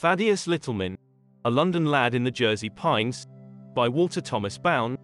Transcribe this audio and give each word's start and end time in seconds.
Thaddeus 0.00 0.46
Littleman, 0.46 0.96
A 1.44 1.50
London 1.50 1.84
Lad 1.84 2.14
in 2.14 2.24
the 2.24 2.30
Jersey 2.30 2.70
Pines, 2.70 3.26
by 3.74 3.86
Walter 3.86 4.22
Thomas 4.22 4.56
Bown, 4.56 4.96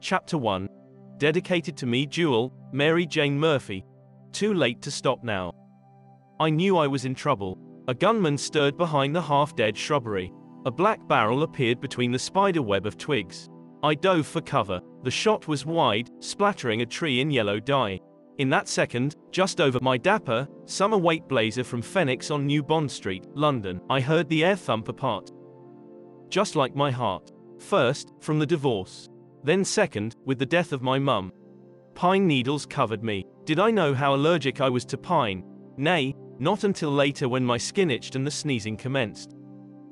Chapter 0.00 0.38
1, 0.38 0.68
dedicated 1.18 1.76
to 1.76 1.86
me, 1.86 2.06
Jewel, 2.06 2.54
Mary 2.72 3.04
Jane 3.04 3.36
Murphy. 3.36 3.84
Too 4.30 4.54
late 4.54 4.80
to 4.82 4.92
stop 4.92 5.24
now. 5.24 5.52
I 6.38 6.50
knew 6.50 6.76
I 6.76 6.86
was 6.86 7.04
in 7.04 7.16
trouble. 7.16 7.58
A 7.88 7.94
gunman 7.94 8.38
stirred 8.38 8.76
behind 8.76 9.12
the 9.12 9.22
half 9.22 9.56
dead 9.56 9.76
shrubbery. 9.76 10.32
A 10.66 10.70
black 10.70 11.00
barrel 11.08 11.42
appeared 11.42 11.80
between 11.80 12.12
the 12.12 12.18
spider 12.20 12.62
web 12.62 12.86
of 12.86 12.96
twigs. 12.96 13.48
I 13.82 13.94
dove 13.94 14.24
for 14.24 14.40
cover. 14.40 14.80
The 15.02 15.10
shot 15.10 15.48
was 15.48 15.66
wide, 15.66 16.10
splattering 16.20 16.80
a 16.80 16.86
tree 16.86 17.20
in 17.20 17.32
yellow 17.32 17.58
dye. 17.58 17.98
In 18.38 18.50
that 18.50 18.68
second, 18.68 19.14
just 19.30 19.60
over 19.60 19.78
my 19.80 19.96
dapper, 19.96 20.48
summer 20.64 20.98
weight 20.98 21.28
blazer 21.28 21.62
from 21.62 21.82
Phoenix 21.82 22.32
on 22.32 22.46
New 22.46 22.64
Bond 22.64 22.90
Street, 22.90 23.24
London, 23.32 23.80
I 23.88 24.00
heard 24.00 24.28
the 24.28 24.44
air 24.44 24.56
thump 24.56 24.88
apart. 24.88 25.30
Just 26.30 26.56
like 26.56 26.74
my 26.74 26.90
heart. 26.90 27.30
First, 27.60 28.12
from 28.20 28.40
the 28.40 28.46
divorce. 28.46 29.08
Then 29.44 29.64
second, 29.64 30.16
with 30.24 30.40
the 30.40 30.46
death 30.46 30.72
of 30.72 30.82
my 30.82 30.98
mum. 30.98 31.32
Pine 31.94 32.26
needles 32.26 32.66
covered 32.66 33.04
me. 33.04 33.24
Did 33.44 33.60
I 33.60 33.70
know 33.70 33.94
how 33.94 34.14
allergic 34.14 34.60
I 34.60 34.68
was 34.68 34.84
to 34.86 34.98
pine? 34.98 35.44
Nay, 35.76 36.16
not 36.40 36.64
until 36.64 36.90
later 36.90 37.28
when 37.28 37.44
my 37.44 37.56
skin 37.56 37.88
itched 37.88 38.16
and 38.16 38.26
the 38.26 38.32
sneezing 38.32 38.76
commenced. 38.76 39.36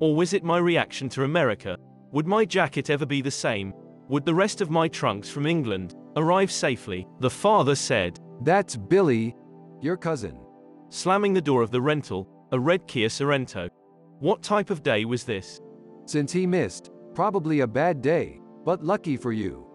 Or 0.00 0.16
was 0.16 0.32
it 0.32 0.42
my 0.42 0.58
reaction 0.58 1.08
to 1.10 1.22
America? 1.22 1.76
Would 2.10 2.26
my 2.26 2.44
jacket 2.44 2.90
ever 2.90 3.06
be 3.06 3.22
the 3.22 3.30
same? 3.30 3.72
Would 4.08 4.24
the 4.24 4.34
rest 4.34 4.60
of 4.60 4.68
my 4.68 4.88
trunks 4.88 5.30
from 5.30 5.46
England 5.46 5.94
arrive 6.16 6.50
safely? 6.50 7.06
The 7.20 7.30
father 7.30 7.76
said, 7.76 8.18
That's 8.44 8.74
Billy, 8.76 9.36
your 9.80 9.96
cousin. 9.96 10.36
slamming 10.88 11.32
the 11.32 11.40
door 11.40 11.62
of 11.62 11.70
the 11.70 11.80
rental, 11.80 12.28
a 12.50 12.58
red 12.58 12.88
Kia 12.88 13.08
Sorento. 13.08 13.68
What 14.18 14.42
type 14.42 14.68
of 14.68 14.82
day 14.82 15.04
was 15.04 15.22
this? 15.22 15.60
Since 16.06 16.32
he 16.32 16.44
missed, 16.44 16.90
probably 17.14 17.60
a 17.60 17.66
bad 17.68 18.02
day, 18.02 18.40
but 18.64 18.82
lucky 18.82 19.16
for 19.16 19.32
you. 19.32 19.66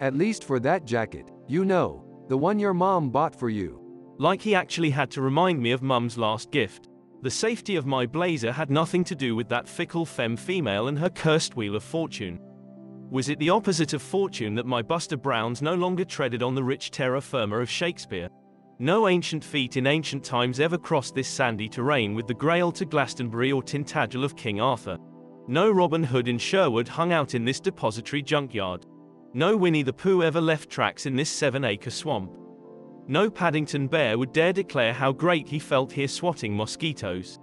At 0.00 0.14
least 0.14 0.42
for 0.42 0.58
that 0.60 0.86
jacket, 0.86 1.30
you 1.46 1.66
know, 1.66 2.24
the 2.28 2.38
one 2.38 2.58
your 2.58 2.72
mom 2.72 3.10
bought 3.10 3.38
for 3.38 3.50
you. 3.50 3.80
Like 4.18 4.40
he 4.40 4.54
actually 4.54 4.90
had 4.90 5.10
to 5.12 5.20
remind 5.20 5.60
me 5.60 5.72
of 5.72 5.82
Mum's 5.82 6.16
last 6.16 6.50
gift. 6.50 6.88
The 7.20 7.30
safety 7.30 7.76
of 7.76 7.84
my 7.84 8.06
blazer 8.06 8.52
had 8.52 8.70
nothing 8.70 9.04
to 9.04 9.14
do 9.14 9.36
with 9.36 9.50
that 9.50 9.68
fickle 9.68 10.06
femme 10.06 10.38
female 10.38 10.88
and 10.88 10.98
her 10.98 11.10
cursed 11.10 11.56
wheel 11.56 11.76
of 11.76 11.84
fortune. 11.84 12.40
Was 13.14 13.28
it 13.28 13.38
the 13.38 13.50
opposite 13.50 13.92
of 13.92 14.02
fortune 14.02 14.56
that 14.56 14.66
my 14.66 14.82
Buster 14.82 15.16
Browns 15.16 15.62
no 15.62 15.76
longer 15.76 16.04
treaded 16.04 16.42
on 16.42 16.56
the 16.56 16.64
rich 16.64 16.90
terra 16.90 17.20
firma 17.20 17.58
of 17.60 17.70
Shakespeare? 17.70 18.28
No 18.80 19.06
ancient 19.06 19.44
feet 19.44 19.76
in 19.76 19.86
ancient 19.86 20.24
times 20.24 20.58
ever 20.58 20.76
crossed 20.76 21.14
this 21.14 21.28
sandy 21.28 21.68
terrain 21.68 22.16
with 22.16 22.26
the 22.26 22.34
Grail 22.34 22.72
to 22.72 22.84
Glastonbury 22.84 23.52
or 23.52 23.62
Tintagel 23.62 24.24
of 24.24 24.34
King 24.34 24.60
Arthur. 24.60 24.98
No 25.46 25.70
Robin 25.70 26.02
Hood 26.02 26.26
in 26.26 26.38
Sherwood 26.38 26.88
hung 26.88 27.12
out 27.12 27.36
in 27.36 27.44
this 27.44 27.60
depository 27.60 28.20
junkyard. 28.20 28.84
No 29.32 29.56
Winnie 29.56 29.84
the 29.84 29.92
Pooh 29.92 30.24
ever 30.24 30.40
left 30.40 30.68
tracks 30.68 31.06
in 31.06 31.14
this 31.14 31.30
seven 31.30 31.64
acre 31.64 31.90
swamp. 31.90 32.36
No 33.06 33.30
Paddington 33.30 33.86
Bear 33.86 34.18
would 34.18 34.32
dare 34.32 34.52
declare 34.52 34.92
how 34.92 35.12
great 35.12 35.48
he 35.48 35.60
felt 35.60 35.92
here 35.92 36.08
swatting 36.08 36.56
mosquitoes. 36.56 37.38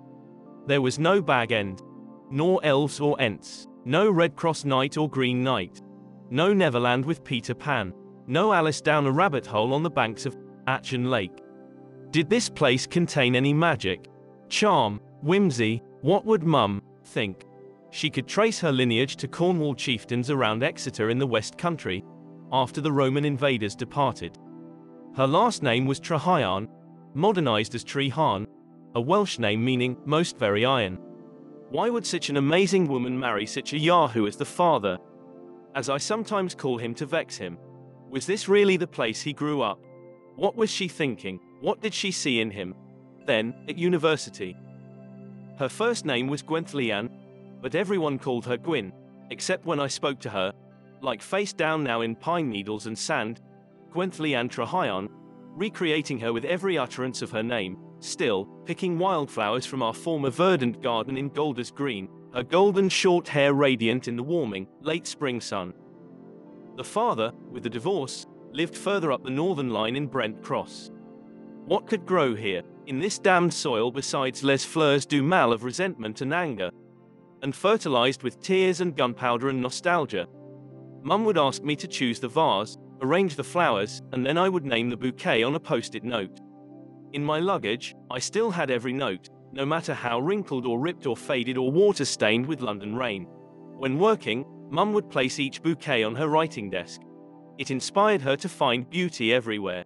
There 0.68 0.82
was 0.82 1.00
no 1.00 1.22
Bag 1.22 1.54
End. 1.54 1.82
Nor 2.30 2.60
elves 2.62 3.00
or 3.00 3.16
ents. 3.22 3.70
No 3.86 4.12
Red 4.12 4.36
Cross 4.36 4.66
Knight 4.66 4.98
or 4.98 5.10
Green 5.10 5.44
Knight. 5.44 5.82
No 6.30 6.54
Neverland 6.54 7.04
with 7.04 7.24
Peter 7.24 7.56
Pan. 7.56 7.94
No 8.28 8.54
Alice 8.54 8.80
down 8.80 9.08
a 9.08 9.12
rabbit 9.12 9.46
hole 9.46 9.74
on 9.74 9.82
the 9.82 9.90
banks 9.90 10.28
of 10.28 10.38
Atsion 10.68 11.10
Lake. 11.10 11.42
Did 12.12 12.30
this 12.30 12.48
place 12.48 12.86
contain 12.86 13.36
any 13.36 13.54
magic? 13.54 14.06
Charm? 14.50 15.02
Whimsy? 15.24 15.82
What 16.02 16.26
would 16.26 16.44
Mum 16.44 16.84
think? 17.06 17.46
She 17.90 18.10
could 18.10 18.28
trace 18.28 18.60
her 18.60 18.72
lineage 18.72 19.16
to 19.18 19.28
Cornwall 19.28 19.74
chieftains 19.74 20.30
around 20.30 20.62
Exeter 20.62 21.10
in 21.10 21.18
the 21.18 21.28
West 21.28 21.58
Country, 21.58 22.04
after 22.52 22.82
the 22.82 22.92
Roman 22.92 23.26
invaders 23.26 23.76
departed. 23.76 24.38
Her 25.16 25.28
last 25.28 25.64
name 25.64 25.86
was 25.86 26.00
Treharne, 26.00 26.70
modernized 27.14 27.76
as 27.76 27.84
Trehan, 27.84 28.46
a 28.94 29.02
Welsh 29.02 29.40
name 29.40 29.66
meaning 29.66 29.98
most 30.06 30.38
very 30.38 30.66
iron. 30.66 31.00
Why 31.72 31.90
would 31.90 32.06
such 32.06 32.30
an 32.30 32.36
amazing 32.36 32.90
woman 32.90 33.18
marry 33.18 33.46
such 33.46 33.72
a 33.72 33.80
yahoo 33.80 34.28
as 34.28 34.36
the 34.36 34.44
father? 34.44 35.00
As 35.74 35.88
I 35.88 36.00
sometimes 36.00 36.54
call 36.54 36.78
him 36.78 36.94
to 36.96 37.06
vex 37.06 37.38
him. 37.38 37.58
Was 38.10 38.26
this 38.26 38.50
really 38.50 38.76
the 38.76 38.88
place 38.88 39.22
he 39.22 39.32
grew 39.32 39.62
up? 39.62 39.80
What 40.36 40.58
was 40.58 40.70
she 40.70 40.90
thinking? 40.90 41.40
What 41.62 41.80
did 41.80 41.94
she 41.94 42.12
see 42.12 42.42
in 42.42 42.52
him? 42.52 42.76
Then, 43.26 43.56
at 43.70 43.78
university. 43.78 44.58
Her 45.60 45.70
first 45.70 46.06
name 46.06 46.28
was 46.28 46.44
Gwenthlian, 46.44 47.10
but 47.62 47.74
everyone 47.74 48.20
called 48.20 48.46
her 48.48 48.58
Gwyn, 48.58 48.92
except 49.30 49.66
when 49.66 49.80
I 49.80 49.88
spoke 49.88 50.20
to 50.22 50.30
her, 50.30 50.52
like 51.02 51.22
face 51.22 51.54
down 51.54 51.86
now 51.86 52.02
in 52.02 52.18
pine 52.18 52.50
needles 52.50 52.86
and 52.86 53.00
sand, 53.00 53.40
Gwenthlian 53.94 54.50
Treharne, 54.50 55.08
recreating 55.56 56.20
her 56.20 56.34
with 56.34 56.44
every 56.44 56.78
utterance 56.78 57.22
of 57.22 57.32
her 57.32 57.44
name, 57.44 57.78
still, 58.02 58.46
picking 58.66 59.00
wildflowers 59.00 59.66
from 59.66 59.82
our 59.82 59.94
former 59.94 60.30
verdant 60.30 60.82
garden 60.82 61.18
in 61.18 61.30
Golders 61.30 61.72
Green, 61.72 62.10
her 62.34 62.44
golden 62.44 62.90
short 62.90 63.28
hair 63.28 63.54
radiant 63.54 64.08
in 64.08 64.16
the 64.16 64.24
warming, 64.24 64.68
late 64.82 65.08
spring 65.08 65.40
sun. 65.40 65.74
The 66.78 66.84
father, 66.84 67.32
with 67.50 67.64
the 67.64 67.70
divorce, 67.70 68.26
lived 68.52 68.76
further 68.76 69.12
up 69.12 69.24
the 69.24 69.30
northern 69.30 69.70
line 69.70 69.96
in 69.96 70.08
Brent 70.08 70.42
Cross. 70.44 70.92
What 71.66 71.88
could 71.88 72.06
grow 72.06 72.36
here, 72.36 72.64
in 72.88 73.00
this 73.00 73.20
damned 73.20 73.54
soil 73.54 73.92
besides 73.92 74.44
les 74.44 74.66
fleurs 74.66 75.06
du 75.06 75.22
mal 75.22 75.54
of 75.54 75.64
resentment 75.64 76.22
and 76.22 76.34
anger? 76.34 76.72
And 77.44 77.56
fertilized 77.56 78.24
with 78.24 78.42
tears 78.42 78.82
and 78.82 78.96
gunpowder 78.96 79.50
and 79.50 79.62
nostalgia. 79.62 80.28
Mum 81.04 81.26
would 81.26 81.38
ask 81.38 81.64
me 81.64 81.76
to 81.76 81.88
choose 81.88 82.20
the 82.20 82.28
vase, 82.28 82.78
arrange 83.02 83.36
the 83.36 83.44
flowers, 83.44 84.02
and 84.12 84.26
then 84.26 84.38
I 84.38 84.50
would 84.50 84.66
name 84.66 84.90
the 84.90 84.98
bouquet 84.98 85.44
on 85.44 85.56
a 85.56 85.60
post 85.60 85.96
it 85.96 86.04
note. 86.04 86.40
In 87.14 87.24
my 87.26 87.40
luggage, 87.40 87.94
I 88.10 88.20
still 88.20 88.52
had 88.52 88.72
every 88.72 88.94
note, 88.94 89.30
no 89.52 89.66
matter 89.66 89.94
how 89.94 90.20
wrinkled 90.20 90.66
or 90.66 90.80
ripped 90.80 91.06
or 91.06 91.18
faded 91.18 91.58
or 91.58 91.70
water 91.70 92.06
stained 92.06 92.46
with 92.46 92.62
London 92.62 92.96
rain. 92.96 93.26
When 93.78 94.00
working, 94.00 94.46
Mum 94.70 94.94
would 94.94 95.10
place 95.10 95.38
each 95.38 95.62
bouquet 95.62 96.04
on 96.04 96.16
her 96.16 96.30
writing 96.30 96.70
desk. 96.70 97.02
It 97.58 97.70
inspired 97.70 98.22
her 98.22 98.38
to 98.38 98.48
find 98.48 98.90
beauty 98.90 99.34
everywhere. 99.34 99.84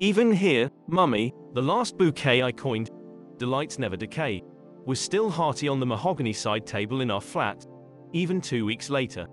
Even 0.00 0.30
here, 0.30 0.70
Mummy, 0.88 1.32
the 1.54 1.62
last 1.62 1.96
bouquet 1.96 2.42
I 2.42 2.52
coined, 2.52 2.90
Delights 3.38 3.78
Never 3.78 3.96
Decay, 3.96 4.42
was 4.84 5.00
still 5.00 5.30
hearty 5.30 5.68
on 5.68 5.80
the 5.80 5.86
mahogany 5.86 6.34
side 6.34 6.66
table 6.66 7.00
in 7.00 7.10
our 7.10 7.20
flat, 7.20 7.66
even 8.12 8.42
two 8.42 8.66
weeks 8.66 8.90
later. 8.90 9.26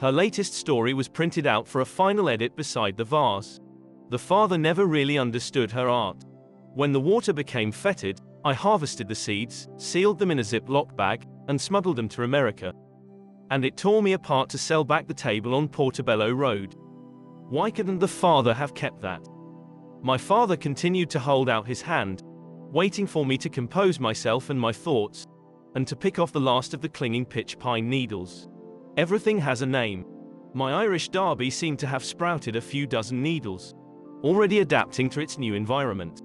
Her 0.00 0.12
latest 0.12 0.54
story 0.54 0.94
was 0.94 1.08
printed 1.08 1.46
out 1.46 1.66
for 1.66 1.80
a 1.80 1.86
final 1.86 2.28
edit 2.28 2.54
beside 2.54 2.96
the 2.96 3.04
vase. 3.04 3.58
The 4.10 4.18
father 4.18 4.56
never 4.56 4.86
really 4.86 5.18
understood 5.18 5.72
her 5.72 5.88
art. 5.88 6.24
When 6.74 6.92
the 6.92 7.00
water 7.00 7.32
became 7.32 7.72
fetid, 7.72 8.20
I 8.44 8.54
harvested 8.54 9.08
the 9.08 9.14
seeds, 9.14 9.68
sealed 9.76 10.18
them 10.18 10.30
in 10.30 10.38
a 10.38 10.42
Ziploc 10.42 10.96
bag, 10.96 11.26
and 11.48 11.60
smuggled 11.60 11.96
them 11.96 12.08
to 12.10 12.22
America. 12.22 12.72
And 13.50 13.64
it 13.64 13.76
tore 13.76 14.02
me 14.02 14.12
apart 14.12 14.48
to 14.50 14.58
sell 14.58 14.84
back 14.84 15.08
the 15.08 15.14
table 15.14 15.54
on 15.56 15.68
Portobello 15.68 16.30
Road. 16.30 16.76
Why 17.48 17.70
couldn't 17.70 17.98
the 17.98 18.06
father 18.08 18.54
have 18.54 18.74
kept 18.74 19.02
that? 19.02 19.20
My 20.02 20.16
father 20.16 20.56
continued 20.56 21.10
to 21.10 21.18
hold 21.18 21.48
out 21.48 21.66
his 21.66 21.82
hand, 21.82 22.22
waiting 22.24 23.06
for 23.06 23.26
me 23.26 23.36
to 23.38 23.48
compose 23.48 23.98
myself 23.98 24.48
and 24.48 24.58
my 24.58 24.72
thoughts, 24.72 25.26
and 25.74 25.86
to 25.88 25.96
pick 25.96 26.20
off 26.20 26.32
the 26.32 26.40
last 26.40 26.72
of 26.72 26.80
the 26.80 26.88
clinging 26.88 27.26
pitch 27.26 27.58
pine 27.58 27.90
needles. 27.90 28.48
Everything 28.96 29.38
has 29.38 29.62
a 29.62 29.66
name. 29.66 30.06
My 30.54 30.72
Irish 30.72 31.08
Derby 31.08 31.50
seemed 31.50 31.80
to 31.80 31.86
have 31.88 32.04
sprouted 32.04 32.54
a 32.54 32.60
few 32.60 32.86
dozen 32.86 33.22
needles, 33.22 33.74
already 34.22 34.60
adapting 34.60 35.10
to 35.10 35.20
its 35.20 35.36
new 35.36 35.54
environment. 35.54 36.22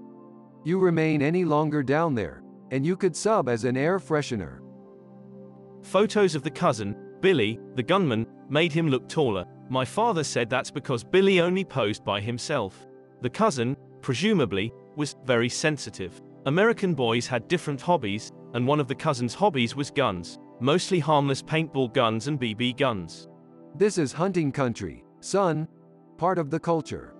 You 0.65 0.79
remain 0.79 1.21
any 1.21 1.45
longer 1.45 1.83
down 1.83 2.15
there, 2.15 2.41
and 2.71 2.83
you 2.83 2.97
could 2.97 3.15
sub 3.15 3.47
as 3.47 3.65
an 3.65 3.77
air 3.77 3.99
freshener. 3.99 4.61
Photos 5.83 6.33
of 6.33 6.41
the 6.41 6.49
cousin, 6.49 6.95
Billy, 7.21 7.59
the 7.75 7.83
gunman, 7.83 8.25
made 8.49 8.73
him 8.73 8.89
look 8.89 9.07
taller. 9.07 9.45
My 9.69 9.85
father 9.85 10.23
said 10.23 10.49
that's 10.49 10.71
because 10.71 11.03
Billy 11.03 11.39
only 11.39 11.63
posed 11.63 12.03
by 12.03 12.19
himself. 12.19 12.87
The 13.21 13.29
cousin, 13.29 13.77
presumably, 14.01 14.73
was 14.95 15.15
very 15.23 15.49
sensitive. 15.49 16.19
American 16.47 16.95
boys 16.95 17.27
had 17.27 17.47
different 17.47 17.81
hobbies, 17.81 18.31
and 18.55 18.65
one 18.65 18.79
of 18.79 18.87
the 18.87 18.95
cousin's 18.95 19.35
hobbies 19.35 19.75
was 19.75 19.91
guns, 19.91 20.39
mostly 20.59 20.97
harmless 20.97 21.43
paintball 21.43 21.93
guns 21.93 22.27
and 22.27 22.39
BB 22.39 22.77
guns. 22.77 23.27
This 23.75 23.99
is 23.99 24.13
hunting 24.13 24.51
country, 24.51 25.03
son. 25.19 25.67
Part 26.17 26.39
of 26.39 26.49
the 26.49 26.59
culture. 26.59 27.14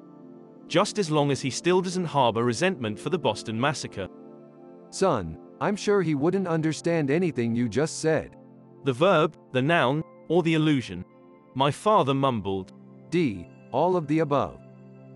Just 0.68 0.98
as 0.98 1.12
long 1.12 1.32
as 1.32 1.42
he 1.42 1.50
still 1.50 1.82
doesn't 1.82 2.06
harbor 2.06 2.44
resentment 2.44 3.00
for 3.00 3.10
the 3.10 3.20
Boston 3.20 3.60
Massacre. 3.60 4.08
Son, 4.90 5.38
I'm 5.62 5.76
sure 5.76 6.02
he 6.02 6.16
wouldn't 6.16 6.48
understand 6.48 7.10
anything 7.12 7.56
you 7.56 7.70
just 7.70 8.00
said. 8.00 8.36
The 8.84 8.94
verb, 8.94 9.38
the 9.52 9.62
noun, 9.62 10.04
or 10.28 10.44
the 10.44 10.56
illusion. 10.56 11.06
My 11.54 11.72
father 11.72 12.14
mumbled. 12.14 12.74
D. 13.10 13.48
All 13.72 13.96
of 13.96 14.08
the 14.08 14.20
above. 14.20 14.60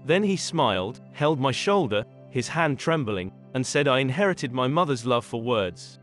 Then 0.05 0.23
he 0.23 0.37
smiled, 0.37 1.01
held 1.13 1.39
my 1.39 1.51
shoulder, 1.51 2.05
his 2.29 2.47
hand 2.47 2.79
trembling, 2.79 3.31
and 3.53 3.65
said 3.65 3.87
I 3.87 3.99
inherited 3.99 4.53
my 4.53 4.67
mother's 4.67 5.05
love 5.05 5.25
for 5.25 5.41
words. 5.41 5.99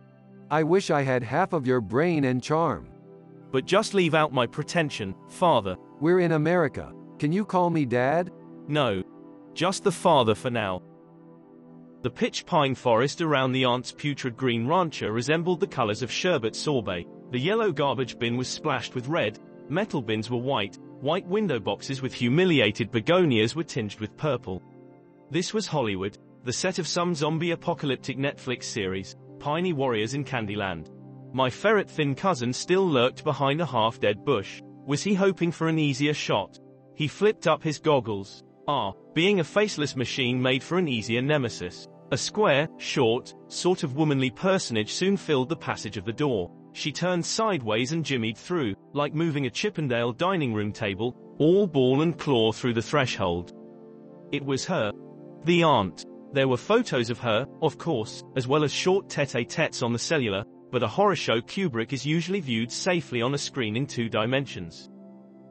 I 0.50 0.62
wish 0.62 0.90
I 0.90 1.02
had 1.02 1.22
half 1.22 1.52
of 1.52 1.66
your 1.66 1.80
brain 1.80 2.24
and 2.24 2.42
charm. 2.42 2.88
But 3.52 3.64
just 3.64 3.94
leave 3.94 4.14
out 4.14 4.32
my 4.32 4.46
pretension, 4.46 5.14
father. 5.28 5.76
We're 6.00 6.20
in 6.20 6.32
America. 6.32 6.92
Can 7.18 7.32
you 7.32 7.44
call 7.44 7.70
me 7.70 7.84
dad? 7.84 8.30
No. 8.68 9.02
Just 9.56 9.84
the 9.84 9.90
father 9.90 10.34
for 10.34 10.50
now. 10.50 10.82
The 12.02 12.10
pitch 12.10 12.44
pine 12.44 12.74
forest 12.74 13.22
around 13.22 13.52
the 13.52 13.64
aunt's 13.64 13.90
putrid 13.90 14.36
green 14.36 14.68
rancher 14.68 15.12
resembled 15.12 15.60
the 15.60 15.66
colors 15.66 16.02
of 16.02 16.12
sherbet 16.12 16.54
sorbet. 16.54 17.06
The 17.30 17.40
yellow 17.40 17.72
garbage 17.72 18.18
bin 18.18 18.36
was 18.36 18.48
splashed 18.48 18.94
with 18.94 19.08
red, 19.08 19.38
metal 19.70 20.02
bins 20.02 20.30
were 20.30 20.36
white, 20.36 20.76
white 21.00 21.26
window 21.26 21.58
boxes 21.58 22.02
with 22.02 22.12
humiliated 22.12 22.90
begonias 22.90 23.56
were 23.56 23.64
tinged 23.64 23.98
with 23.98 24.14
purple. 24.18 24.62
This 25.30 25.54
was 25.54 25.66
Hollywood, 25.66 26.18
the 26.44 26.52
set 26.52 26.78
of 26.78 26.86
some 26.86 27.14
zombie 27.14 27.52
apocalyptic 27.52 28.18
Netflix 28.18 28.64
series, 28.64 29.16
Piney 29.38 29.72
Warriors 29.72 30.12
in 30.12 30.22
Candyland. 30.22 30.90
My 31.32 31.48
ferret-thin 31.48 32.14
cousin 32.14 32.52
still 32.52 32.86
lurked 32.86 33.24
behind 33.24 33.62
a 33.62 33.66
half-dead 33.66 34.22
bush. 34.22 34.60
Was 34.86 35.02
he 35.02 35.14
hoping 35.14 35.50
for 35.50 35.66
an 35.66 35.78
easier 35.78 36.12
shot? 36.12 36.60
He 36.94 37.08
flipped 37.08 37.46
up 37.46 37.62
his 37.62 37.78
goggles. 37.78 38.44
Ah, 38.68 38.92
being 39.14 39.38
a 39.38 39.44
faceless 39.44 39.94
machine 39.94 40.42
made 40.42 40.62
for 40.62 40.76
an 40.76 40.88
easier 40.88 41.22
nemesis. 41.22 41.86
A 42.10 42.16
square, 42.16 42.68
short, 42.78 43.34
sort 43.48 43.84
of 43.84 43.94
womanly 43.94 44.30
personage 44.30 44.92
soon 44.92 45.16
filled 45.16 45.48
the 45.48 45.56
passage 45.56 45.96
of 45.96 46.04
the 46.04 46.12
door. 46.12 46.50
She 46.72 46.92
turned 46.92 47.24
sideways 47.24 47.92
and 47.92 48.04
jimmied 48.04 48.36
through, 48.36 48.74
like 48.92 49.14
moving 49.14 49.46
a 49.46 49.50
Chippendale 49.50 50.12
dining 50.12 50.52
room 50.52 50.72
table, 50.72 51.16
all 51.38 51.66
ball 51.66 52.02
and 52.02 52.18
claw 52.18 52.52
through 52.52 52.74
the 52.74 52.82
threshold. 52.82 53.52
It 54.32 54.44
was 54.44 54.64
her. 54.66 54.90
The 55.44 55.62
aunt. 55.62 56.04
There 56.32 56.48
were 56.48 56.56
photos 56.56 57.08
of 57.08 57.20
her, 57.20 57.46
of 57.62 57.78
course, 57.78 58.22
as 58.36 58.48
well 58.48 58.64
as 58.64 58.72
short 58.72 59.08
tete-a-tetes 59.08 59.82
on 59.82 59.92
the 59.92 59.98
cellular, 59.98 60.44
but 60.72 60.82
a 60.82 60.88
horror 60.88 61.16
show 61.16 61.40
Kubrick 61.40 61.92
is 61.92 62.04
usually 62.04 62.40
viewed 62.40 62.72
safely 62.72 63.22
on 63.22 63.34
a 63.34 63.38
screen 63.38 63.76
in 63.76 63.86
two 63.86 64.08
dimensions. 64.08 64.90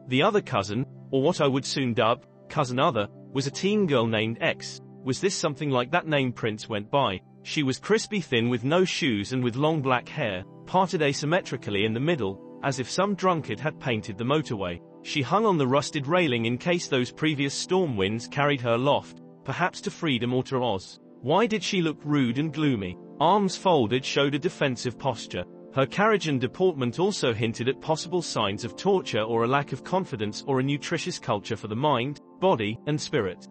The 0.10 0.22
other 0.22 0.42
cousin, 0.42 0.86
or 1.12 1.22
what 1.22 1.42
I 1.42 1.48
would 1.48 1.66
soon 1.66 1.94
dub, 1.94 2.26
cousin 2.50 2.80
other, 2.80 3.08
was 3.34 3.48
a 3.48 3.52
teen 3.52 3.86
girl 3.88 4.08
named 4.08 4.38
X. 4.42 4.82
Was 5.04 5.20
this 5.22 5.36
something 5.36 5.70
like 5.70 5.92
that 5.92 6.08
name 6.08 6.32
Prince 6.32 6.70
went 6.70 6.90
by? 6.90 7.22
She 7.44 7.64
was 7.64 7.78
crispy 7.78 8.22
thin 8.22 8.50
with 8.50 8.64
no 8.64 8.86
shoes 8.86 9.34
and 9.34 9.44
with 9.44 9.56
long 9.56 9.82
black 9.82 10.10
hair, 10.10 10.44
parted 10.66 11.02
asymmetrically 11.02 11.86
in 11.86 11.94
the 11.94 12.00
middle, 12.00 12.60
as 12.64 12.80
if 12.80 12.90
some 12.90 13.14
drunkard 13.14 13.60
had 13.60 13.80
painted 13.80 14.18
the 14.18 14.24
motorway. 14.24 14.82
She 15.04 15.22
hung 15.22 15.46
on 15.46 15.58
the 15.58 15.68
rusted 15.68 16.08
railing 16.08 16.46
in 16.46 16.58
case 16.58 16.88
those 16.88 17.12
previous 17.12 17.54
storm 17.54 17.96
winds 17.96 18.28
carried 18.28 18.62
her 18.62 18.74
aloft, 18.74 19.22
perhaps 19.44 19.80
to 19.82 19.92
freedom 19.92 20.34
or 20.34 20.44
to 20.46 20.64
Oz. 20.64 21.00
Why 21.22 21.46
did 21.46 21.62
she 21.62 21.82
look 21.82 22.00
rude 22.04 22.40
and 22.40 22.52
gloomy? 22.52 22.98
Arms 23.20 23.56
folded 23.56 24.04
showed 24.04 24.34
a 24.34 24.40
defensive 24.40 24.98
posture. 24.98 25.46
Her 25.76 25.86
carriage 25.86 26.28
and 26.28 26.42
deportment 26.42 27.00
also 27.00 27.34
hinted 27.34 27.70
at 27.70 27.82
possible 27.82 28.22
signs 28.22 28.64
of 28.64 28.76
torture 28.76 29.22
or 29.22 29.44
a 29.44 29.48
lack 29.48 29.72
of 29.72 29.84
confidence 29.84 30.44
or 30.48 30.60
a 30.60 30.64
nutritious 30.64 31.20
culture 31.20 31.56
for 31.56 31.68
the 31.68 31.76
mind, 31.76 32.22
body, 32.40 32.80
and 32.88 33.00
spirit. 33.00 33.48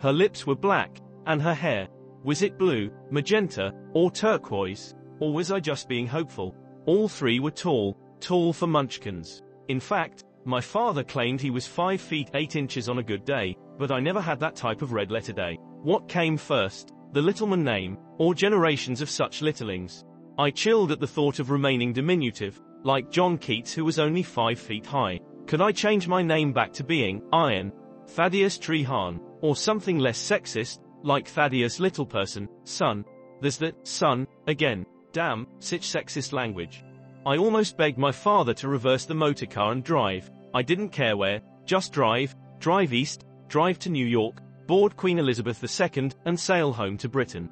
Her 0.00 0.12
lips 0.12 0.46
were 0.46 0.54
black, 0.54 1.00
and 1.26 1.40
her 1.40 1.54
hair. 1.54 1.88
Was 2.22 2.42
it 2.42 2.58
blue, 2.58 2.90
magenta, 3.10 3.72
or 3.92 4.10
turquoise? 4.10 4.94
Or 5.20 5.32
was 5.32 5.50
I 5.50 5.60
just 5.60 5.88
being 5.88 6.06
hopeful? 6.06 6.56
All 6.86 7.08
three 7.08 7.40
were 7.40 7.50
tall, 7.50 7.96
tall 8.20 8.52
for 8.52 8.66
munchkins. 8.66 9.42
In 9.68 9.80
fact, 9.80 10.24
my 10.44 10.60
father 10.60 11.02
claimed 11.02 11.40
he 11.40 11.50
was 11.50 11.66
5 11.66 12.00
feet 12.00 12.30
8 12.34 12.56
inches 12.56 12.88
on 12.88 12.98
a 12.98 13.02
good 13.02 13.24
day, 13.24 13.56
but 13.78 13.90
I 13.90 14.00
never 14.00 14.20
had 14.20 14.40
that 14.40 14.56
type 14.56 14.82
of 14.82 14.92
red 14.92 15.10
letter 15.10 15.32
day. 15.32 15.58
What 15.82 16.08
came 16.08 16.36
first, 16.36 16.92
the 17.12 17.22
Littleman 17.22 17.62
name, 17.62 17.96
or 18.18 18.34
generations 18.34 19.00
of 19.00 19.08
such 19.08 19.40
littlings? 19.40 20.04
I 20.38 20.50
chilled 20.50 20.92
at 20.92 21.00
the 21.00 21.06
thought 21.06 21.38
of 21.38 21.50
remaining 21.50 21.92
diminutive, 21.92 22.60
like 22.82 23.10
John 23.10 23.38
Keats 23.38 23.72
who 23.72 23.84
was 23.84 23.98
only 23.98 24.22
5 24.22 24.58
feet 24.58 24.84
high. 24.84 25.20
Could 25.46 25.60
I 25.60 25.72
change 25.72 26.08
my 26.08 26.22
name 26.22 26.52
back 26.52 26.72
to 26.74 26.84
being, 26.84 27.22
Iron, 27.32 27.72
Thaddeus 28.08 28.58
Treharne, 28.58 29.20
or 29.40 29.56
something 29.56 29.98
less 29.98 30.18
sexist, 30.18 30.78
like 31.02 31.28
Thaddeus 31.28 31.78
Littleperson, 31.78 32.48
son? 32.64 33.04
There's 33.40 33.58
the, 33.58 33.74
son, 33.82 34.26
again. 34.46 34.86
Damn, 35.12 35.46
such 35.58 35.82
sexist 35.82 36.32
language. 36.32 36.84
I 37.26 37.36
almost 37.36 37.76
begged 37.76 37.98
my 37.98 38.12
father 38.12 38.52
to 38.54 38.68
reverse 38.68 39.04
the 39.04 39.14
motorcar 39.14 39.72
and 39.72 39.82
drive. 39.82 40.30
I 40.52 40.62
didn't 40.62 40.90
care 40.90 41.16
where, 41.16 41.40
just 41.64 41.92
drive, 41.92 42.34
drive 42.58 42.92
east, 42.92 43.24
drive 43.48 43.78
to 43.80 43.90
New 43.90 44.06
York, 44.06 44.38
board 44.66 44.96
Queen 44.96 45.18
Elizabeth 45.18 45.62
II, 45.62 46.10
and 46.24 46.38
sail 46.38 46.72
home 46.72 46.96
to 46.98 47.08
Britain. 47.08 47.48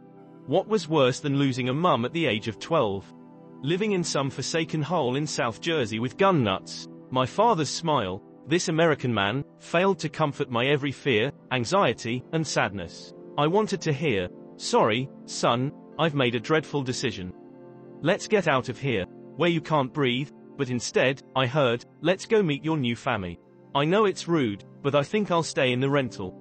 What 0.47 0.69
was 0.69 0.89
worse 0.89 1.21
than 1.21 1.39
losing 1.39 1.69
a 1.69 1.75
mum 1.75 2.05
at 2.05 2.13
the 2.13 2.27
age 2.27 2.49
of 2.49 2.59
12? 2.59 3.05
Living 3.63 3.93
in 3.93 4.03
some 4.03 4.29
forsaken 4.29 4.83
hole 4.83 5.15
in 5.17 5.27
South 5.27 5.61
Jersey 5.61 5.99
with 5.99 6.19
gun 6.19 6.43
nuts. 6.43 6.89
My 7.11 7.27
father's 7.27 7.71
smile, 7.71 8.23
this 8.47 8.69
American 8.69 9.13
man, 9.13 9.45
failed 9.59 9.99
to 10.01 10.09
comfort 10.09 10.51
my 10.51 10.67
every 10.67 10.93
fear, 10.93 11.33
anxiety, 11.53 12.23
and 12.33 12.47
sadness. 12.47 13.15
I 13.39 13.47
wanted 13.47 13.81
to 13.83 13.93
hear, 13.93 14.29
sorry, 14.57 15.09
son, 15.25 15.73
I've 15.99 16.15
made 16.15 16.35
a 16.35 16.41
dreadful 16.41 16.83
decision. 16.83 17.33
Let's 18.01 18.29
get 18.29 18.49
out 18.49 18.69
of 18.69 18.79
here, 18.79 19.05
where 19.37 19.51
you 19.51 19.61
can't 19.61 19.93
breathe, 19.93 20.31
but 20.57 20.71
instead, 20.71 21.23
I 21.37 21.47
heard, 21.47 21.85
let's 22.01 22.27
go 22.27 22.43
meet 22.43 22.65
your 22.65 22.77
new 22.77 22.97
family. 22.97 23.39
I 23.75 23.85
know 23.85 24.05
it's 24.05 24.29
rude, 24.29 24.65
but 24.83 24.95
I 24.95 25.03
think 25.03 25.31
I'll 25.31 25.43
stay 25.43 25.73
in 25.73 25.81
the 25.81 25.89
rental. 25.89 26.39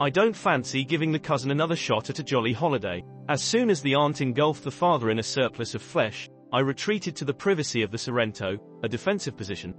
I 0.00 0.08
don't 0.08 0.36
fancy 0.36 0.84
giving 0.84 1.12
the 1.12 1.18
cousin 1.18 1.50
another 1.50 1.76
shot 1.76 2.10
at 2.10 2.18
a 2.18 2.22
jolly 2.22 2.52
holiday. 2.52 3.04
As 3.28 3.42
soon 3.42 3.70
as 3.70 3.82
the 3.82 3.94
aunt 3.94 4.20
engulfed 4.20 4.64
the 4.64 4.70
father 4.70 5.10
in 5.10 5.18
a 5.18 5.22
surplus 5.22 5.74
of 5.74 5.82
flesh, 5.82 6.28
I 6.52 6.60
retreated 6.60 7.16
to 7.16 7.24
the 7.24 7.34
privacy 7.34 7.82
of 7.82 7.90
the 7.90 7.98
Sorento, 7.98 8.58
a 8.82 8.88
defensive 8.88 9.36
position, 9.36 9.74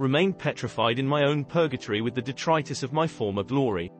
remained 0.00 0.38
petrified 0.38 0.98
in 0.98 1.06
my 1.06 1.24
own 1.24 1.44
purgatory 1.44 2.00
with 2.00 2.14
the 2.14 2.22
detritus 2.22 2.82
of 2.82 2.94
my 2.94 3.06
former 3.06 3.42
glory. 3.42 3.92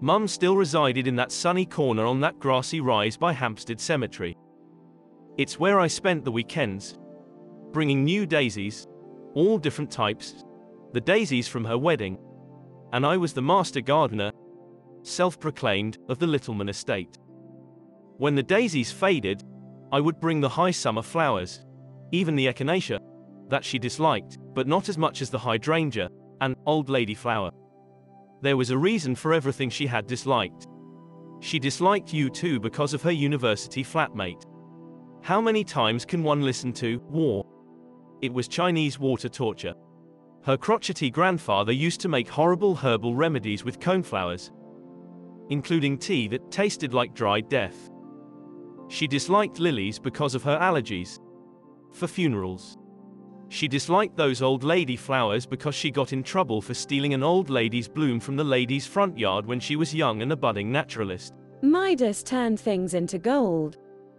Mum 0.00 0.26
still 0.26 0.56
resided 0.56 1.06
in 1.06 1.14
that 1.14 1.30
sunny 1.30 1.64
corner 1.64 2.04
on 2.04 2.18
that 2.18 2.40
grassy 2.40 2.80
rise 2.80 3.16
by 3.16 3.32
Hampstead 3.32 3.80
Cemetery. 3.80 4.36
It's 5.36 5.60
where 5.60 5.78
I 5.78 5.86
spent 5.86 6.24
the 6.24 6.32
weekends, 6.32 6.98
bringing 7.70 8.02
new 8.02 8.26
daisies, 8.26 8.88
all 9.34 9.58
different 9.58 9.92
types, 9.92 10.44
the 10.92 11.00
daisies 11.00 11.46
from 11.46 11.64
her 11.64 11.78
wedding, 11.78 12.18
and 12.92 13.06
I 13.06 13.16
was 13.16 13.32
the 13.32 13.40
master 13.40 13.80
gardener, 13.80 14.32
self-proclaimed, 15.04 15.98
of 16.08 16.18
the 16.18 16.26
Littleman 16.26 16.68
estate. 16.68 17.16
When 18.16 18.34
the 18.34 18.42
daisies 18.42 18.90
faded, 18.90 19.44
I 19.92 20.00
would 20.00 20.18
bring 20.18 20.40
the 20.40 20.48
high 20.48 20.72
summer 20.72 21.02
flowers, 21.02 21.64
even 22.10 22.34
the 22.34 22.46
echinacea, 22.46 22.98
that 23.48 23.64
she 23.64 23.78
disliked, 23.78 24.38
but 24.54 24.66
not 24.66 24.88
as 24.88 24.98
much 24.98 25.22
as 25.22 25.30
the 25.30 25.38
hydrangea, 25.38 26.08
and 26.40 26.56
old 26.66 26.88
lady 26.88 27.14
flower. 27.14 27.50
There 28.42 28.56
was 28.56 28.70
a 28.70 28.78
reason 28.78 29.14
for 29.14 29.32
everything 29.32 29.70
she 29.70 29.86
had 29.86 30.06
disliked. 30.06 30.66
She 31.40 31.58
disliked 31.58 32.12
U2 32.12 32.60
because 32.60 32.94
of 32.94 33.02
her 33.02 33.10
university 33.10 33.82
flatmate. 33.82 34.44
How 35.22 35.40
many 35.40 35.64
times 35.64 36.04
can 36.04 36.22
one 36.22 36.42
listen 36.42 36.72
to 36.74 36.98
war? 37.08 37.44
It 38.22 38.32
was 38.32 38.48
Chinese 38.48 38.98
water 38.98 39.28
torture. 39.28 39.74
Her 40.44 40.56
crotchety 40.56 41.10
grandfather 41.10 41.72
used 41.72 42.00
to 42.00 42.08
make 42.08 42.28
horrible 42.28 42.74
herbal 42.74 43.14
remedies 43.14 43.64
with 43.64 43.80
coneflowers, 43.80 44.50
including 45.50 45.98
tea 45.98 46.28
that 46.28 46.50
tasted 46.50 46.94
like 46.94 47.14
dried 47.14 47.48
death. 47.48 47.90
She 48.88 49.06
disliked 49.06 49.58
lilies 49.58 49.98
because 49.98 50.34
of 50.34 50.42
her 50.44 50.58
allergies. 50.58 51.18
For 51.92 52.06
funerals. 52.06 52.78
She 53.50 53.66
disliked 53.66 54.16
those 54.16 54.42
old 54.42 54.62
lady 54.62 54.96
flowers 54.96 55.46
because 55.46 55.74
she 55.74 55.90
got 55.90 56.12
in 56.12 56.22
trouble 56.22 56.60
for 56.60 56.74
stealing 56.74 57.14
an 57.14 57.22
old 57.22 57.48
lady's 57.48 57.88
bloom 57.88 58.20
from 58.20 58.36
the 58.36 58.44
lady's 58.44 58.86
front 58.86 59.18
yard 59.18 59.46
when 59.46 59.58
she 59.58 59.76
was 59.76 59.94
young 59.94 60.20
and 60.22 60.32
a 60.32 60.36
budding 60.36 60.70
naturalist. 60.70 61.34
Midas 61.62 62.22
turned 62.22 62.60
things 62.60 62.94
into 62.94 63.18
gold. 63.18 63.78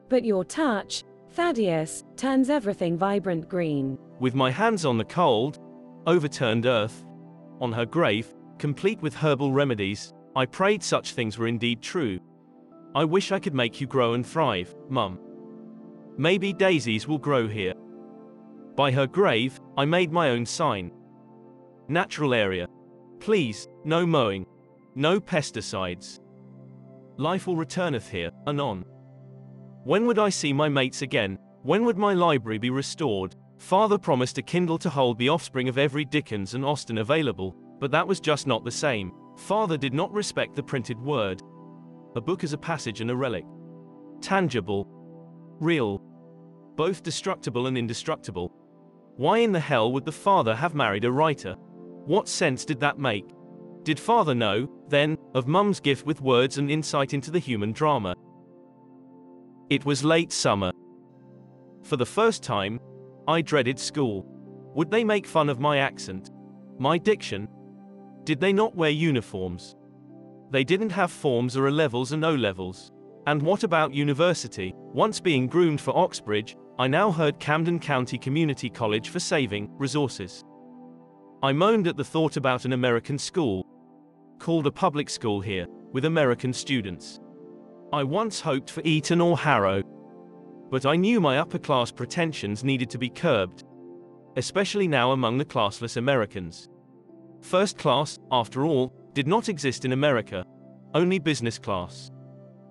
But 0.10 0.26
your 0.26 0.44
touch, 0.44 1.04
Thaddeus, 1.32 2.04
turns 2.18 2.50
everything 2.50 2.98
vibrant 2.98 3.48
green. 3.48 4.00
With 4.20 4.34
my 4.34 4.50
hands 4.50 4.84
on 4.84 4.98
the 4.98 5.06
cold, 5.06 5.60
overturned 6.08 6.66
earth, 6.66 7.06
on 7.62 7.72
her 7.72 7.86
grave, 7.86 8.34
complete 8.58 9.00
with 9.02 9.14
herbal 9.14 9.52
remedies, 9.52 10.12
I 10.36 10.48
prayed 10.48 10.82
such 10.82 11.14
things 11.14 11.38
were 11.38 11.48
indeed 11.48 11.82
true. 11.82 12.20
I 12.96 13.06
wish 13.06 13.32
I 13.32 13.40
could 13.40 13.54
make 13.54 13.80
you 13.80 13.86
grow 13.86 14.14
and 14.14 14.26
thrive, 14.26 14.76
Mum. 14.90 15.20
Maybe 16.18 16.52
daisies 16.52 17.08
will 17.08 17.20
grow 17.20 17.48
here. 17.48 17.74
By 18.80 18.92
her 18.92 19.08
grave, 19.08 19.60
I 19.78 19.84
made 19.84 20.10
my 20.10 20.30
own 20.30 20.46
sign. 20.46 20.94
Natural 21.90 22.34
area. 22.34 22.66
Please, 23.20 23.68
no 23.84 24.06
mowing. 24.06 24.46
No 24.96 25.20
pesticides. 25.20 26.22
Life 27.18 27.46
will 27.46 27.58
returneth 27.58 28.08
here, 28.08 28.32
anon. 28.48 28.86
When 29.84 30.06
would 30.06 30.18
I 30.18 30.30
see 30.30 30.54
my 30.54 30.70
mates 30.70 31.02
again? 31.02 31.38
When 31.64 31.84
would 31.84 31.98
my 31.98 32.14
library 32.14 32.58
be 32.58 32.70
restored? 32.70 33.36
Father 33.58 33.98
promised 33.98 34.38
a 34.38 34.42
Kindle 34.42 34.78
to 34.78 34.90
hold 34.90 35.18
the 35.18 35.28
offspring 35.28 35.68
of 35.68 35.78
every 35.78 36.06
Dickens 36.06 36.54
and 36.54 36.64
Austen 36.64 37.00
available, 37.00 37.58
but 37.82 37.92
that 37.92 38.08
was 38.08 38.22
just 38.22 38.48
not 38.48 38.64
the 38.64 38.72
same. 38.72 39.12
Father 39.36 39.76
did 39.76 39.94
not 39.94 40.14
respect 40.14 40.56
the 40.56 40.64
printed 40.64 40.98
word. 40.98 41.42
A 42.16 42.22
book 42.22 42.46
is 42.46 42.54
a 42.54 42.58
passage 42.58 43.02
and 43.02 43.12
a 43.12 43.16
relic. 43.18 43.44
Tangible. 44.22 44.88
Real. 45.60 46.02
both 46.78 47.04
destructible 47.04 47.68
and 47.68 47.78
indestructible. 47.78 48.56
Why 49.20 49.40
in 49.40 49.52
the 49.52 49.60
hell 49.60 49.92
would 49.92 50.06
the 50.06 50.14
father 50.14 50.56
have 50.56 50.74
married 50.74 51.04
a 51.04 51.12
writer? 51.12 51.56
What 52.06 52.30
sense 52.30 52.64
did 52.64 52.80
that 52.80 53.00
make? 53.00 53.26
Did 53.84 54.00
father 54.00 54.34
know, 54.34 54.70
then, 54.88 55.18
of 55.36 55.46
mum's 55.46 55.82
gift 55.82 56.06
with 56.06 56.22
words 56.22 56.58
and 56.58 56.72
insight 56.72 57.14
into 57.14 57.30
the 57.30 57.38
human 57.38 57.74
drama? 57.74 58.16
It 59.70 59.84
was 59.84 60.06
late 60.06 60.32
summer. 60.32 60.72
For 61.84 61.98
the 61.98 62.06
first 62.06 62.44
time, 62.44 62.80
I 63.28 63.42
dreaded 63.42 63.78
school. 63.78 64.26
Would 64.74 64.90
they 64.90 65.04
make 65.04 65.28
fun 65.28 65.50
of 65.50 65.60
my 65.60 65.80
accent? 65.80 66.32
My 66.78 66.98
diction? 66.98 67.50
Did 68.24 68.40
they 68.40 68.54
not 68.54 68.74
wear 68.74 68.90
uniforms? 68.90 69.76
They 70.50 70.64
didn't 70.64 70.92
have 70.92 71.12
forms 71.12 71.58
or 71.58 71.68
A 71.68 71.72
levels 71.72 72.14
and 72.14 72.24
O 72.24 72.36
levels. 72.36 72.90
And 73.28 73.42
what 73.42 73.66
about 73.66 73.94
university? 73.94 74.74
Once 74.78 75.20
being 75.20 75.48
groomed 75.48 75.82
for 75.82 75.98
Oxbridge, 75.98 76.56
I 76.80 76.88
now 76.88 77.12
heard 77.12 77.42
Camden 77.42 77.78
County 77.78 78.18
Community 78.18 78.70
College 78.70 79.10
for 79.10 79.20
saving 79.20 79.70
resources. 79.78 80.46
I 81.44 81.52
moaned 81.52 81.88
at 81.88 81.98
the 81.98 82.06
thought 82.06 82.38
about 82.38 82.64
an 82.64 82.72
American 82.72 83.18
school, 83.18 83.66
called 84.40 84.66
a 84.66 84.72
public 84.72 85.10
school 85.10 85.42
here, 85.42 85.68
with 85.92 86.06
American 86.06 86.54
students. 86.54 87.20
I 87.92 88.04
once 88.06 88.40
hoped 88.40 88.70
for 88.70 88.82
Eton 88.86 89.20
or 89.20 89.38
Harrow. 89.38 89.84
But 90.72 90.86
I 90.86 90.96
knew 90.96 91.20
my 91.20 91.40
upper 91.40 91.60
class 91.60 91.92
pretensions 91.92 92.64
needed 92.64 92.90
to 92.92 92.98
be 92.98 93.10
curbed, 93.10 93.66
especially 94.38 94.88
now 94.88 95.12
among 95.12 95.38
the 95.38 95.44
classless 95.44 95.98
Americans. 95.98 96.70
First 97.42 97.78
class, 97.78 98.18
after 98.32 98.64
all, 98.64 98.94
did 99.12 99.28
not 99.28 99.50
exist 99.50 99.84
in 99.84 99.92
America, 99.92 100.46
only 100.94 101.20
business 101.20 101.60
class. 101.60 102.10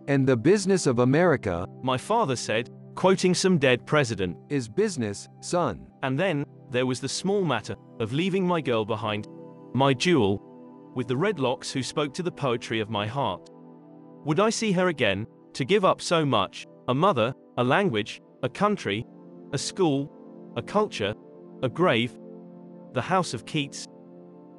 And 0.07 0.27
the 0.27 0.39
business 0.39 0.87
of 0.87 1.01
America, 1.01 1.67
My 1.83 1.99
father 1.99 2.37
said, 2.37 2.71
quoting 2.99 3.33
some 3.33 3.59
dead 3.59 3.87
president. 3.87 4.37
is 4.49 4.69
business, 4.69 5.29
son. 5.39 5.87
And 6.03 6.19
then, 6.19 6.45
there 6.73 6.85
was 6.85 6.99
the 6.99 7.09
small 7.09 7.45
matter 7.45 7.77
of 8.01 8.13
leaving 8.13 8.45
my 8.45 8.61
girl 8.61 8.85
behind, 8.85 9.29
my 9.73 9.95
jewel, 9.95 10.43
with 10.97 11.07
the 11.07 11.17
red 11.17 11.39
locks 11.39 11.71
who 11.71 11.81
spoke 11.81 12.13
to 12.15 12.25
the 12.25 12.33
poetry 12.33 12.81
of 12.81 12.91
my 12.91 13.07
heart. 13.07 13.51
Would 14.25 14.41
I 14.41 14.51
see 14.51 14.73
her 14.73 14.89
again, 14.89 15.29
to 15.53 15.65
give 15.65 15.85
up 15.85 16.03
so 16.03 16.27
much 16.27 16.67
a 16.89 16.95
mother, 16.95 17.33
a 17.57 17.63
language, 17.63 18.21
a 18.43 18.49
country, 18.49 19.07
a 19.53 19.59
school, 19.59 20.13
a 20.57 20.63
culture, 20.63 21.15
a 21.63 21.69
grave, 21.69 22.19
the 22.95 23.03
house 23.03 23.33
of 23.33 23.47
Keats, 23.47 23.87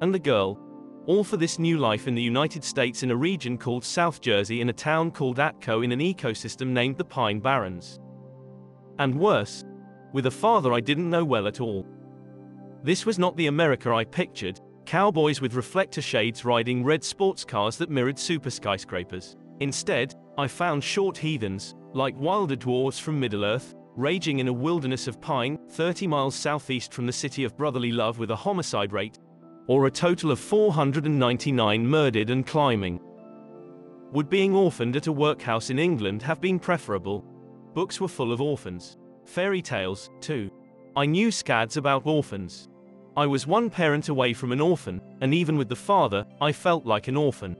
and 0.00 0.14
the 0.14 0.18
girl, 0.18 0.58
all 1.04 1.24
for 1.24 1.36
this 1.36 1.58
new 1.58 1.76
life 1.76 2.08
in 2.08 2.14
the 2.14 2.22
United 2.22 2.64
States 2.64 3.02
in 3.02 3.10
a 3.10 3.16
region 3.16 3.58
called 3.58 3.84
South 3.84 4.22
Jersey 4.22 4.62
in 4.62 4.70
a 4.70 4.72
town 4.88 5.10
called 5.10 5.36
Atco 5.36 5.84
in 5.84 5.92
an 5.92 6.00
ecosystem 6.00 6.68
named 6.68 6.96
the 6.96 7.04
Pine 7.04 7.38
Barrens. 7.38 8.00
And 9.00 9.18
worse, 9.18 9.64
with 10.12 10.26
a 10.26 10.30
father 10.30 10.74
I 10.74 10.80
didn't 10.80 11.08
know 11.08 11.24
well 11.24 11.46
at 11.46 11.62
all. 11.62 11.86
This 12.82 13.06
was 13.06 13.18
not 13.18 13.34
the 13.34 13.46
America 13.46 13.90
I 13.90 14.04
pictured, 14.04 14.60
cowboys 14.84 15.40
with 15.40 15.54
reflector 15.54 16.02
shades 16.02 16.44
riding 16.44 16.84
red 16.84 17.02
sports 17.02 17.42
cars 17.42 17.78
that 17.78 17.88
mirrored 17.88 18.18
super 18.18 18.50
skyscrapers. 18.50 19.36
Instead, 19.60 20.14
I 20.36 20.46
found 20.48 20.84
short 20.84 21.16
heathens, 21.16 21.74
like 21.94 22.14
wilder 22.18 22.56
dwarves 22.56 23.00
from 23.00 23.18
Middle-earth, 23.18 23.74
raging 23.96 24.38
in 24.38 24.48
a 24.48 24.52
wilderness 24.52 25.06
of 25.06 25.18
pine, 25.18 25.58
30 25.70 26.06
miles 26.06 26.34
southeast 26.34 26.92
from 26.92 27.06
the 27.06 27.12
city 27.12 27.44
of 27.44 27.56
brotherly 27.56 27.92
love 27.92 28.18
with 28.18 28.30
a 28.30 28.36
homicide 28.36 28.92
rate, 28.92 29.18
or 29.66 29.86
a 29.86 29.90
total 29.90 30.30
of 30.30 30.38
499 30.38 31.86
murdered 31.86 32.28
and 32.28 32.46
climbing. 32.46 33.00
Would 34.12 34.28
being 34.28 34.54
orphaned 34.54 34.96
at 34.96 35.06
a 35.06 35.12
workhouse 35.12 35.70
in 35.70 35.78
England 35.78 36.20
have 36.20 36.42
been 36.42 36.58
preferable? 36.58 37.24
Books 37.74 38.00
were 38.00 38.08
full 38.08 38.32
of 38.32 38.40
orphans. 38.40 38.98
Fairy 39.24 39.62
tales, 39.62 40.10
too. 40.20 40.50
I 40.96 41.06
knew 41.06 41.30
scads 41.30 41.76
about 41.76 42.06
orphans. 42.06 42.68
I 43.16 43.26
was 43.26 43.46
one 43.46 43.70
parent 43.70 44.08
away 44.08 44.32
from 44.32 44.50
an 44.50 44.60
orphan, 44.60 45.00
and 45.20 45.32
even 45.32 45.56
with 45.56 45.68
the 45.68 45.76
father, 45.76 46.24
I 46.40 46.52
felt 46.52 46.84
like 46.84 47.08
an 47.08 47.16
orphan. 47.16 47.56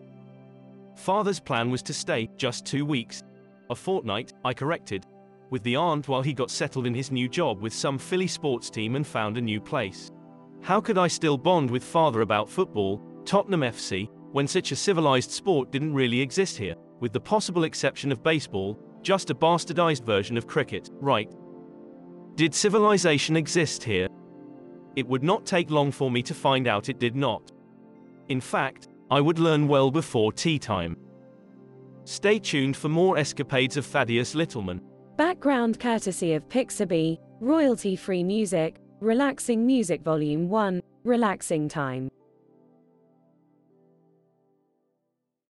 Father's 0.96 1.40
plan 1.40 1.70
was 1.70 1.82
to 1.82 1.94
stay 1.94 2.28
just 2.36 2.66
two 2.66 2.84
weeks. 2.84 3.22
A 3.70 3.74
fortnight, 3.74 4.32
I 4.44 4.52
corrected, 4.52 5.06
with 5.50 5.62
the 5.62 5.76
aunt 5.76 6.08
while 6.08 6.22
he 6.22 6.32
got 6.32 6.50
settled 6.50 6.86
in 6.86 6.94
his 6.94 7.10
new 7.10 7.28
job 7.28 7.60
with 7.60 7.72
some 7.72 7.98
Philly 7.98 8.26
sports 8.26 8.68
team 8.68 8.96
and 8.96 9.06
found 9.06 9.38
a 9.38 9.40
new 9.40 9.60
place. 9.60 10.10
How 10.62 10.80
could 10.80 10.98
I 10.98 11.08
still 11.08 11.38
bond 11.38 11.70
with 11.70 11.84
father 11.84 12.20
about 12.20 12.50
football, 12.50 13.00
Tottenham 13.24 13.60
FC, 13.60 14.08
when 14.32 14.46
such 14.46 14.72
a 14.72 14.76
civilized 14.76 15.30
sport 15.30 15.70
didn't 15.70 15.94
really 15.94 16.20
exist 16.20 16.56
here, 16.56 16.74
with 17.00 17.12
the 17.12 17.20
possible 17.20 17.64
exception 17.64 18.12
of 18.12 18.22
baseball, 18.22 18.78
just 19.02 19.30
a 19.30 19.34
bastardized 19.34 20.04
version 20.04 20.36
of 20.36 20.46
cricket, 20.46 20.90
right? 20.94 21.30
Did 22.34 22.54
civilization 22.54 23.36
exist 23.36 23.82
here? 23.82 24.08
It 24.96 25.06
would 25.06 25.22
not 25.22 25.46
take 25.46 25.70
long 25.70 25.92
for 25.92 26.10
me 26.10 26.22
to 26.22 26.34
find 26.34 26.66
out 26.66 26.88
it 26.88 26.98
did 26.98 27.16
not. 27.16 27.52
In 28.28 28.40
fact, 28.40 28.88
I 29.10 29.20
would 29.20 29.38
learn 29.38 29.68
well 29.68 29.90
before 29.90 30.32
tea 30.32 30.58
time. 30.58 30.96
Stay 32.04 32.38
tuned 32.38 32.76
for 32.76 32.88
more 32.88 33.18
escapades 33.18 33.76
of 33.76 33.86
Thaddeus 33.86 34.34
Littleman. 34.34 34.80
Background 35.16 35.78
courtesy 35.78 36.34
of 36.34 36.48
Pixabay, 36.48 37.18
royalty 37.40 37.96
free 37.96 38.24
music, 38.24 38.80
Relaxing 39.00 39.66
Music 39.66 40.02
Volume 40.02 40.48
1, 40.48 40.82
Relaxing 41.04 41.68
Time. 41.68 42.10